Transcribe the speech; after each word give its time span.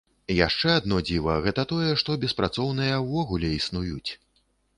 Яшчэ 0.35 0.69
адно 0.77 0.97
дзіва, 1.09 1.35
гэта 1.47 1.65
тое, 1.73 1.91
што 2.03 2.15
беспрацоўныя 2.25 2.97
ўвогуле 3.05 3.53
існуюць. 3.59 4.11